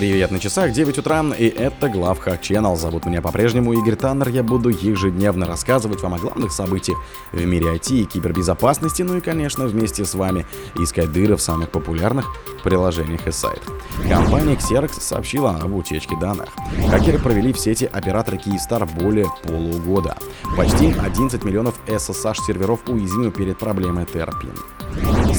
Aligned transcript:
Привет, 0.00 0.30
на 0.30 0.38
часах 0.38 0.72
9 0.72 0.96
утра, 0.96 1.22
и 1.38 1.46
это 1.46 1.90
Главхак 1.90 2.40
Channel. 2.40 2.74
Зовут 2.74 3.04
меня 3.04 3.20
по-прежнему 3.20 3.74
Игорь 3.74 3.96
Таннер. 3.96 4.30
Я 4.30 4.42
буду 4.42 4.70
ежедневно 4.70 5.44
рассказывать 5.44 6.00
вам 6.00 6.14
о 6.14 6.18
главных 6.18 6.52
событиях 6.52 6.96
в 7.32 7.44
мире 7.44 7.74
IT 7.74 7.92
и 7.92 8.04
кибербезопасности, 8.06 9.02
ну 9.02 9.18
и, 9.18 9.20
конечно, 9.20 9.66
вместе 9.66 10.06
с 10.06 10.14
вами 10.14 10.46
искать 10.74 11.12
дыры 11.12 11.36
в 11.36 11.42
самых 11.42 11.68
популярных 11.68 12.34
приложениях 12.64 13.26
и 13.26 13.30
сайтах. 13.30 13.74
Компания 14.08 14.54
Xerox 14.54 15.02
сообщила 15.02 15.56
об 15.56 15.74
утечке 15.74 16.16
данных. 16.18 16.48
Хакеры 16.88 17.18
провели 17.18 17.52
в 17.52 17.58
сети 17.58 17.84
оператора 17.84 18.36
Kyivstar 18.36 18.88
более 18.98 19.26
полугода. 19.42 20.16
Почти 20.56 20.94
11 20.98 21.44
миллионов 21.44 21.74
SSH-серверов 21.86 22.88
уязвимы 22.88 23.32
перед 23.32 23.58
проблемой 23.58 24.04
Terpin. 24.04 24.58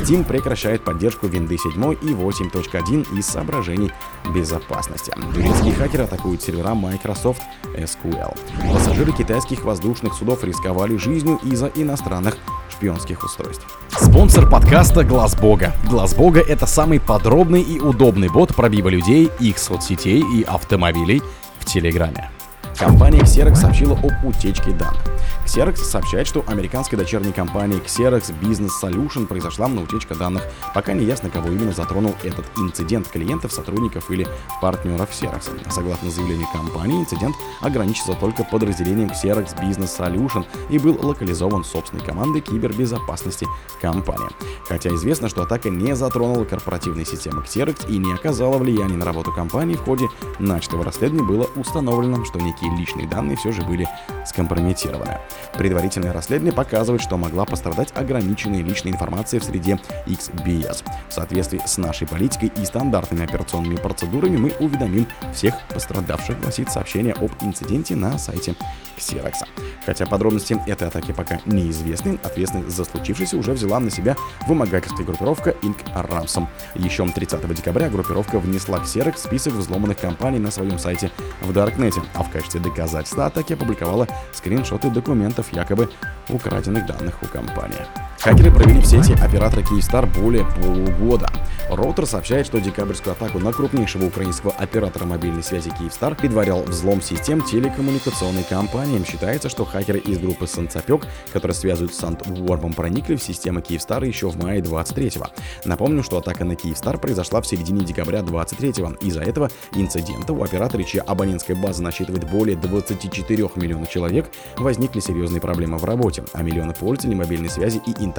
Steam 0.02 0.23
прекращает 0.23 0.83
поддержку 0.83 1.27
Windows 1.27 1.57
7 1.57 1.93
и 2.01 2.13
8.1 2.13 3.18
из 3.18 3.25
соображений 3.27 3.91
безопасности. 4.33 5.14
Турецкие 5.33 5.73
хакеры 5.73 6.05
атакуют 6.05 6.42
сервера 6.42 6.73
Microsoft 6.73 7.42
SQL. 7.75 8.36
Пассажиры 8.73 9.11
китайских 9.11 9.64
воздушных 9.64 10.15
судов 10.15 10.43
рисковали 10.43 10.97
жизнью 10.97 11.39
из-за 11.43 11.68
иностранных 11.75 12.37
шпионских 12.69 13.23
устройств. 13.23 13.65
Спонсор 13.89 14.50
подкаста 14.50 15.04
Глаз 15.04 15.36
Бога. 15.36 15.73
Глаз 15.87 16.15
Бога 16.15 16.39
это 16.39 16.65
самый 16.65 17.00
подробный 17.00 17.61
и 17.61 17.79
удобный 17.79 18.29
бот 18.29 18.56
пробива 18.56 18.89
людей, 18.89 19.29
их 19.39 19.59
соцсетей 19.59 20.23
и 20.36 20.42
автомобилей 20.42 21.21
в 21.59 21.65
Телеграме. 21.65 22.31
Компания 22.75 23.20
Xerox 23.20 23.56
сообщила 23.56 23.93
об 23.93 24.25
утечке 24.25 24.71
данных. 24.71 25.04
Xerox 25.51 25.83
сообщает, 25.83 26.28
что 26.28 26.46
американской 26.47 26.97
дочерней 26.97 27.33
компании 27.33 27.82
Xerox 27.82 28.33
Business 28.39 28.71
Solution 28.82 29.25
произошла 29.25 29.68
утечка 29.68 30.15
данных. 30.15 30.43
Пока 30.73 30.93
не 30.93 31.04
ясно, 31.04 31.29
кого 31.29 31.50
именно 31.50 31.73
затронул 31.73 32.16
этот 32.23 32.45
инцидент 32.55 33.09
клиентов, 33.09 33.52
сотрудников 33.52 34.09
или 34.09 34.25
партнеров 34.61 35.09
Xerox. 35.09 35.69
Согласно 35.69 36.09
заявлению 36.09 36.47
компании, 36.53 37.02
инцидент 37.02 37.36
ограничится 37.59 38.14
только 38.14 38.45
подразделением 38.45 39.09
Xerox 39.09 39.59
Business 39.59 40.00
Solution 40.00 40.45
и 40.70 40.80
был 40.80 40.98
локализован 41.06 41.66
собственной 41.66 42.06
командой 42.06 42.39
кибербезопасности 42.39 43.45
компании. 43.81 44.30
Хотя 44.70 44.89
известно, 44.95 45.28
что 45.28 45.44
атака 45.44 45.70
не 45.70 45.98
затронула 45.98 46.45
корпоративные 46.45 47.06
системы 47.06 47.42
Xerox 47.42 47.89
и 47.89 47.98
не 47.98 48.14
оказала 48.14 48.58
влияния 48.58 48.95
на 48.95 49.04
работу 49.04 49.33
компании, 49.33 49.76
в 49.76 49.83
ходе 49.83 50.08
начатого 50.39 50.86
расследования 50.86 51.28
было 51.28 51.50
установлено, 51.58 52.23
что 52.23 52.39
некие 52.39 52.73
личные 52.78 53.06
данные 53.06 53.36
все 53.36 53.52
же 53.52 53.64
были 53.64 53.86
скомпрометированы. 54.25 55.19
Предварительное 55.53 56.14
расследование 56.14 56.53
показывает, 56.53 57.02
что 57.02 57.17
могла 57.17 57.45
пострадать 57.45 57.89
ограниченная 57.95 58.64
личная 58.64 58.91
информация 58.91 59.39
в 59.39 59.44
среде 59.44 59.80
XBS. 60.05 60.83
В 61.09 61.14
соответствии 61.14 61.61
с 61.66 61.77
нашей 61.77 62.08
политикой 62.08 62.52
и 62.61 62.66
стандартными 62.66 63.23
операционными 63.23 63.75
процедурами 63.75 64.38
мы 64.38 64.53
уведомим 64.59 65.08
всех 65.33 65.55
пострадавших, 65.69 66.39
гласит 66.42 66.72
сообщение 66.72 67.14
об 67.14 67.31
инциденте 67.42 67.95
на 67.95 68.17
сайте 68.17 68.55
Xerox. 68.97 69.45
Хотя 69.86 70.06
подробности 70.06 70.58
этой 70.68 70.88
атаки 70.88 71.12
пока 71.12 71.40
неизвестны, 71.46 72.20
ответственность 72.24 72.76
за 72.76 72.86
случившееся 72.86 73.38
уже 73.38 73.54
взяла 73.54 73.80
на 73.80 73.90
себя 73.90 74.16
вымогательская 74.48 75.06
группировка 75.06 75.52
Inc. 75.62 75.78
Ransom. 75.96 76.48
Еще 76.76 77.08
30 77.08 77.54
декабря 77.56 77.90
группировка 77.90 78.40
внесла 78.40 78.80
Xerox 78.80 79.16
в 79.16 79.20
список 79.20 79.54
взломанных 79.54 80.00
компаний 80.00 80.40
на 80.40 80.52
своем 80.52 80.78
сайте 80.78 81.12
в 81.42 81.52
Даркнете, 81.54 82.02
а 82.14 82.23
в 82.23 82.30
качестве 82.30 82.60
доказательства 82.60 83.26
атаки 83.26 83.54
опубликовала 83.54 84.08
скриншоты 84.34 84.90
документов 84.90 85.52
якобы 85.52 85.90
украденных 86.30 86.86
данных 86.86 87.22
у 87.23 87.26
компании. 87.26 88.11
Хакеры 88.22 88.52
провели 88.52 88.80
в 88.80 88.86
сети 88.86 89.14
оператора 89.14 89.61
Kyivstar 89.61 90.05
более 90.22 90.45
полугода. 90.45 91.27
Роутер 91.72 92.05
сообщает, 92.05 92.45
что 92.45 92.59
декабрьскую 92.59 93.14
атаку 93.14 93.39
на 93.39 93.52
крупнейшего 93.52 94.05
украинского 94.05 94.52
оператора 94.52 95.05
мобильной 95.05 95.41
связи 95.41 95.72
Kyivstar 95.72 96.16
предварял 96.16 96.61
взлом 96.61 97.02
систем 97.02 97.42
телекоммуникационной 97.42 98.44
компании. 98.44 99.03
Считается, 99.09 99.49
что 99.49 99.66
хакеры 99.66 99.97
из 99.97 100.19
группы 100.19 100.45
Санцапек, 100.45 101.08
которые 101.33 101.55
связывают 101.55 101.95
с 101.95 101.98
Сандворбом, 101.98 102.73
проникли 102.73 103.15
в 103.15 103.23
системы 103.23 103.61
Kyivstar 103.61 104.05
еще 104.05 104.30
в 104.30 104.37
мае 104.37 104.61
23-го. 104.61 105.30
Напомню, 105.65 106.04
что 106.04 106.20
атака 106.20 106.45
на 106.45 106.52
Kyivstar 106.52 106.99
произошла 106.99 107.42
в 107.42 107.48
середине 107.48 107.83
декабря 107.83 108.20
23-го. 108.20 108.98
Из-за 109.04 109.21
этого 109.21 109.49
инцидента 109.73 110.33
у 110.33 110.43
оператора, 110.43 110.83
чья 110.83 111.02
абонентская 111.02 111.55
база 111.55 111.81
насчитывает 111.81 112.30
более 112.30 112.55
24 112.55 113.49
миллионов 113.55 113.89
человек, 113.89 114.30
возникли 114.58 114.99
серьезные 114.99 115.42
проблемы 115.42 115.80
в 115.80 115.86
работе, 115.86 116.23
а 116.33 116.43
миллионы 116.43 116.76
пользователей 116.76 117.15
мобильной 117.15 117.49
связи 117.49 117.81
и 117.87 117.92
интернета 117.92 118.11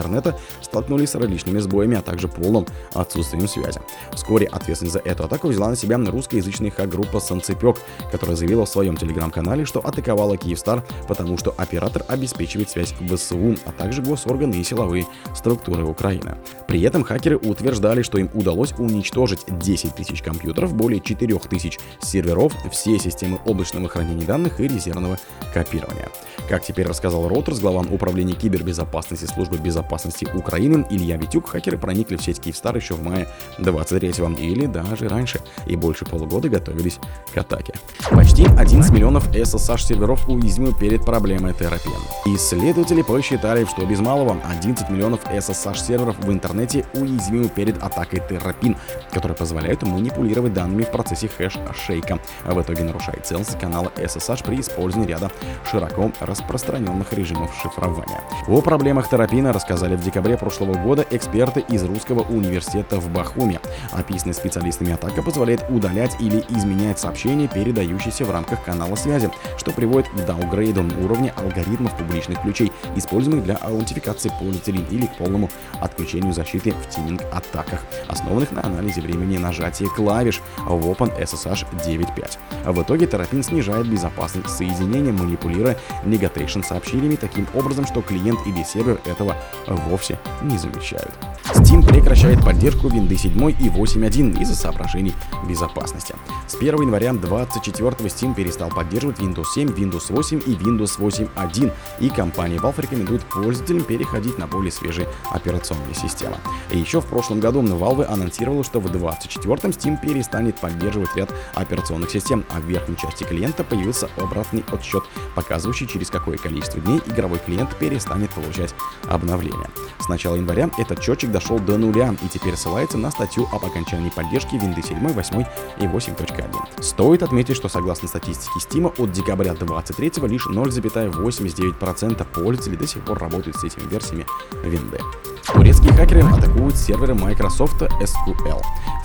столкнулись 0.61 1.11
с 1.11 1.15
различными 1.15 1.59
сбоями, 1.59 1.97
а 1.97 2.03
также 2.03 2.29
полным 2.29 2.67
отсутствием 2.95 3.49
связи. 3.49 3.81
Вскоре 4.13 4.47
ответственность 4.47 4.95
за 4.95 5.01
эту 5.01 5.25
атаку 5.25 5.49
взяла 5.49 5.69
на 5.69 5.77
себя 5.77 5.99
русскоязычная 5.99 6.71
хак-группа 6.71 7.21
Санцепек, 7.21 7.77
которая 8.11 8.37
заявила 8.37 8.65
в 8.65 8.69
своем 8.69 8.97
телеграм-канале, 8.97 9.65
что 9.65 9.81
атаковала 9.81 10.37
Киевстар, 10.37 10.83
потому 11.07 11.39
что 11.39 11.55
оператор 11.57 12.05
обеспечивает 12.09 12.71
связь 12.71 12.95
в 12.99 13.17
ВСУ, 13.17 13.57
а 13.65 13.73
также 13.73 14.03
госорганы 14.03 14.55
и 14.55 14.65
силовые 14.65 15.07
структуры 15.35 15.85
Украины. 15.85 16.37
При 16.73 16.81
этом 16.81 17.05
хакеры 17.05 17.37
утверждали, 17.37 18.01
что 18.01 18.17
им 18.17 18.31
удалось 18.33 18.73
уничтожить 18.79 19.41
10 19.47 19.95
тысяч 19.95 20.23
компьютеров, 20.23 20.73
более 20.73 21.03
4 21.03 21.39
тысяч 21.41 21.79
серверов, 22.01 22.55
все 22.71 22.99
системы 22.99 23.39
облачного 23.45 23.91
хранения 23.91 24.25
данных 24.25 24.59
и 24.59 24.69
резервного 24.69 25.19
копирования. 25.53 26.09
Как 26.49 26.65
теперь 26.65 26.87
рассказал 26.87 27.29
Reuters, 27.29 27.61
глава 27.61 27.83
управления 27.91 28.33
кибербезопасности 28.33 29.27
службы 29.27 29.59
безопасности 29.59 30.27
Украины 30.35 30.87
Илья 30.89 31.19
Витюк, 31.19 31.47
хакеры 31.47 31.77
проникли 31.77 32.17
в 32.17 32.23
сеть 32.23 32.41
Киевстар 32.41 32.75
еще 32.75 32.95
в 32.95 33.03
мае 33.03 33.29
23-го 33.59 34.33
или 34.41 34.65
даже 34.65 35.09
раньше, 35.09 35.41
и 35.67 35.77
больше 35.77 36.07
полугода 36.07 36.49
готовились 36.49 36.99
к 37.35 37.37
атаке. 37.37 37.75
Почти 38.11 38.47
11 38.47 38.91
миллионов 38.93 39.29
SSH-серверов 39.35 40.27
уязвимы 40.27 40.73
перед 40.75 41.05
проблемой 41.05 41.53
Terrapin. 41.53 41.93
Исследователи 42.25 43.03
посчитали, 43.03 43.67
что 43.67 43.85
без 43.85 44.01
малого 44.01 44.39
11 44.49 44.89
миллионов 44.89 45.21
SSH-серверов 45.27 46.17
в 46.19 46.33
интернете 46.33 46.62
уязвимы 46.95 47.49
перед 47.49 47.83
атакой 47.83 48.23
Terrapin, 48.29 48.77
которая 49.11 49.37
позволяет 49.37 49.83
манипулировать 49.83 50.53
данными 50.53 50.83
в 50.83 50.91
процессе 50.91 51.29
хэш-шейка, 51.29 52.21
в 52.45 52.61
итоге 52.61 52.85
нарушает 52.85 53.27
целостность 53.27 53.61
канала 53.61 53.93
SSH 53.97 54.45
при 54.45 54.61
использовании 54.61 55.09
ряда 55.09 55.31
широко 55.69 56.13
распространенных 56.21 57.13
режимов 57.13 57.53
шифрования. 57.61 58.23
О 58.47 58.61
проблемах 58.61 59.09
терапина 59.09 59.53
рассказали 59.53 59.97
в 59.97 60.03
декабре 60.03 60.37
прошлого 60.37 60.75
года 60.75 61.05
эксперты 61.11 61.61
из 61.69 61.83
Русского 61.85 62.21
университета 62.21 62.99
в 62.99 63.09
Бахуме. 63.11 63.61
Описанная 63.91 64.35
специалистами 64.35 64.93
атака 64.93 65.23
позволяет 65.23 65.65
удалять 65.69 66.17
или 66.21 66.45
изменять 66.51 66.99
сообщения, 66.99 67.49
передающиеся 67.49 68.25
в 68.25 68.31
рамках 68.31 68.65
канала 68.65 68.95
связи, 68.95 69.31
что 69.59 69.73
приводит 69.73 70.09
к 70.11 70.25
даугрейду 70.25 70.85
уровня 71.03 71.33
алгоритмов 71.37 71.97
публичных 71.97 72.41
ключей, 72.43 72.73
используемых 72.97 73.45
для 73.45 73.57
аутентификации 73.57 74.31
пользователей 74.39 74.85
или 74.91 75.07
к 75.07 75.17
полному 75.17 75.51
отключению 75.81 76.33
защиты 76.33 76.52
в 76.59 76.89
тиминг-атаках, 76.89 77.81
основанных 78.09 78.53
на 78.53 78.65
анализе 78.65 79.01
времени 79.01 79.39
нажатия 79.39 79.89
клавиш 79.89 80.41
в 80.59 80.91
OpenSSH 80.91 81.67
9.5. 81.87 82.73
В 82.73 82.83
итоге 82.83 83.07
терапин 83.07 83.43
снижает 83.43 83.87
безопасность 83.87 84.51
соединения, 84.51 85.13
манипулируя 85.13 85.79
негатейшн 86.05 86.63
сообщениями 86.63 87.17
таким 87.17 87.47
образом, 87.55 87.87
что 87.87 88.03
клиент 88.03 88.41
или 88.47 88.63
сервер 88.63 89.01
этого 89.05 89.37
вовсе 89.67 90.19
не 90.43 90.59
замечают. 90.59 91.13
Steam 91.55 91.87
прекращает 91.87 92.45
поддержку 92.45 92.89
Windows 92.89 93.17
7 93.17 93.51
и 93.51 93.69
8.1 93.69 94.41
из-за 94.41 94.55
соображений 94.55 95.13
безопасности. 95.49 96.15
С 96.47 96.55
1 96.55 96.83
января 96.83 97.13
2024 97.13 97.91
Steam 98.09 98.35
перестал 98.35 98.71
поддерживать 98.71 99.19
Windows 99.19 99.47
7, 99.55 99.69
Windows 99.69 100.13
8 100.13 100.43
и 100.47 100.55
Windows 100.55 100.99
8.1, 100.99 101.73
и 102.01 102.09
компания 102.11 102.57
Valve 102.57 102.81
рекомендует 102.81 103.23
пользователям 103.23 103.85
переходить 103.85 104.39
на 104.39 104.47
более 104.47 104.73
свежие 104.73 105.09
операционные 105.31 105.95
системы. 105.95 106.37
И 106.71 106.79
еще 106.79 107.01
в 107.01 107.07
прошлом 107.07 107.41
году 107.41 107.63
Valve 107.63 108.05
анонсировала, 108.05 108.65
что 108.65 108.81
в 108.81 108.91
2024 108.91 109.73
Steam 109.75 110.01
перестанет 110.01 110.59
поддерживать 110.59 111.15
ряд 111.17 111.33
операционных 111.55 112.11
систем, 112.11 112.45
а 112.51 112.61
в 112.61 112.65
верхней 112.65 112.97
части 112.97 113.25
клиента 113.25 113.65
появился 113.65 114.09
обратный 114.17 114.65
отсчет, 114.73 115.05
показывающий 115.35 115.87
через 115.87 116.11
какое 116.11 116.39
количество 116.39 116.81
дней 116.81 117.01
игровой 117.07 117.39
клиент 117.39 117.77
перестанет 117.77 118.31
получать 118.31 118.75
обновления. 119.09 119.69
Начала 120.13 120.37
января 120.37 120.69
этот 120.77 121.03
счетчик 121.03 121.31
дошел 121.31 121.59
до 121.59 121.79
нуля 121.79 122.15
и 122.23 122.29
теперь 122.29 122.55
ссылается 122.55 122.99
на 122.99 123.11
статью 123.11 123.49
об 123.51 123.65
окончании 123.65 124.11
поддержки 124.11 124.57
Windows 124.57 124.89
7, 124.89 125.09
8 125.09 125.45
и 125.79 125.85
8.1. 125.85 126.83
Стоит 126.83 127.23
отметить, 127.23 127.57
что 127.57 127.71
согласно 127.71 128.09
статистике 128.09 128.53
Steam 128.61 128.93
от 128.99 129.11
декабря 129.11 129.55
23 129.55 130.13
лишь 130.29 130.47
0,89% 130.47 132.27
пользователей 132.27 132.77
до 132.77 132.87
сих 132.87 133.03
пор 133.07 133.21
работают 133.21 133.57
с 133.57 133.65
этими 133.65 133.89
версиями 133.89 134.27
Windows. 134.63 135.01
Турецкие 135.47 135.95
хакеры 135.95 136.23
атакуют 136.25 136.77
серверы 136.77 137.15
Microsoft 137.15 137.81
SQL 137.81 138.61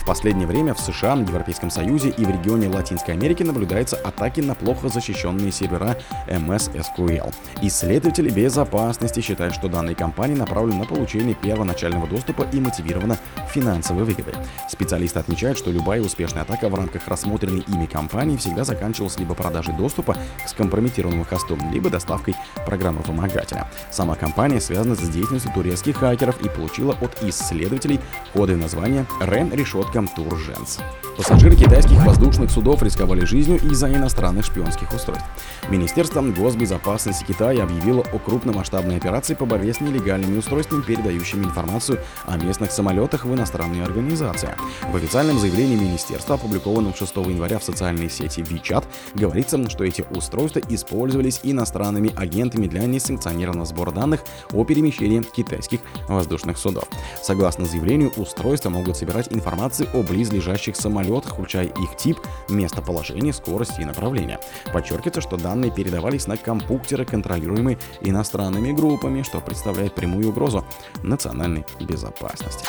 последнее 0.08 0.48
время 0.48 0.74
в 0.74 0.80
США, 0.80 1.16
Европейском 1.16 1.70
Союзе 1.70 2.10
и 2.10 2.24
в 2.24 2.30
регионе 2.30 2.70
Латинской 2.70 3.14
Америки 3.14 3.44
наблюдаются 3.44 3.98
атаки 3.98 4.40
на 4.40 4.56
плохо 4.56 4.88
защищенные 4.88 5.52
сервера 5.52 5.98
MS 6.28 6.72
SQL. 6.74 7.34
Исследователи 7.62 8.30
безопасности 8.30 9.20
считают, 9.20 9.54
что 9.54 9.68
данные 9.68 9.96
кампании 9.96 10.36
направлены 10.36 10.80
на 10.80 10.86
получение 10.86 11.36
первоначального 11.36 12.08
доступа 12.08 12.48
и 12.54 12.60
мотивированы 12.62 13.18
финансовой 13.54 14.06
выгодой. 14.06 14.36
Специалисты 14.70 15.20
отмечают, 15.20 15.58
что 15.58 15.72
любая 15.72 16.02
успешная 16.02 16.44
атака 16.44 16.70
в 16.70 16.76
рамках 16.76 17.06
рассмотренной 17.10 17.66
ими 17.68 17.86
кампании 17.86 18.38
всегда 18.38 18.64
заканчивалась 18.64 19.20
либо 19.20 19.36
продажей 19.36 19.74
доступа 19.74 20.16
к 20.46 20.48
скомпрометированному 20.48 21.26
хосту, 21.26 21.58
либо 21.74 21.90
доставкой 21.90 22.36
программы 22.66 23.02
вымогателя. 23.02 23.70
Сама 23.92 24.16
кампания 24.16 24.62
связана 24.62 24.96
с 24.96 25.00
деятельностью 25.00 25.52
турецких 25.54 25.98
хакеров 25.98 26.42
и 26.42 26.48
получила 26.48 26.96
от 27.02 27.22
исследователей 27.24 28.00
кодовое 28.32 28.62
название 28.62 29.06
REN 29.20 29.54
решетка 29.54 29.97
Турженс. 30.06 30.80
Пассажиры 31.18 31.56
китайских 31.56 32.06
воздушных 32.06 32.52
судов 32.52 32.84
рисковали 32.84 33.26
жизнью 33.26 33.58
из-за 33.58 33.92
иностранных 33.92 34.46
шпионских 34.46 34.94
устройств. 34.94 35.26
Министерство 35.68 36.22
госбезопасности 36.22 37.24
Китая 37.24 37.64
объявило 37.64 38.02
о 38.14 38.20
крупномасштабной 38.20 38.98
операции 38.98 39.34
по 39.34 39.48
борьбе 39.48 39.74
с 39.74 39.82
нелегальными 39.82 40.38
устройствами, 40.38 40.84
передающими 40.84 41.46
информацию 41.46 42.02
о 42.28 42.38
местных 42.38 42.72
самолетах 42.72 43.26
в 43.26 43.34
иностранные 43.34 43.84
организации. 43.84 44.56
В 44.92 44.96
официальном 44.96 45.40
заявлении 45.40 45.76
министерства, 45.76 46.36
опубликованном 46.36 46.94
6 46.94 47.16
января 47.16 47.58
в 47.58 47.64
социальной 47.64 48.12
сети 48.12 48.42
WeChat, 48.42 48.86
говорится, 49.16 49.68
что 49.72 49.84
эти 49.84 50.06
устройства 50.12 50.62
использовались 50.70 51.40
иностранными 51.42 52.14
агентами 52.16 52.68
для 52.68 52.86
несанкционированного 52.86 53.66
сбора 53.66 53.90
данных 53.90 54.22
о 54.54 54.64
перемещении 54.66 55.24
китайских 55.24 55.80
воздушных 56.08 56.60
судов. 56.60 56.88
Согласно 57.24 57.66
заявлению, 57.66 58.12
устройства 58.18 58.70
могут 58.70 58.98
собирать 58.98 59.34
информацию 59.34 59.90
о 59.96 60.04
близлежащих 60.04 60.76
самолетах, 60.76 61.07
включая 61.26 61.66
их 61.66 61.96
тип, 61.98 62.20
местоположение, 62.50 63.34
скорость 63.34 63.80
и 63.80 63.86
направление. 63.86 64.40
Подчеркивается, 64.74 65.22
что 65.22 65.38
данные 65.38 65.72
передавались 65.72 66.28
на 66.28 66.38
компьютеры, 66.38 67.06
контролируемые 67.06 67.78
иностранными 68.02 68.72
группами, 68.72 69.24
что 69.24 69.40
представляет 69.40 69.94
прямую 69.96 70.30
угрозу 70.30 70.66
национальной 71.04 71.66
безопасности. 71.80 72.66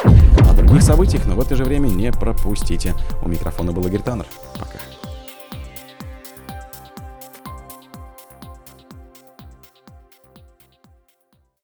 О 0.48 0.54
других 0.54 0.82
событиях, 0.82 1.26
но 1.26 1.34
в 1.34 1.40
это 1.40 1.56
же 1.56 1.64
время 1.64 1.88
не 1.88 2.10
пропустите. 2.12 2.94
У 3.22 3.28
микрофона 3.28 3.72
был 3.72 3.86
Игорь 3.86 4.02
Таннер. 4.02 4.26
Пока. 4.58 4.78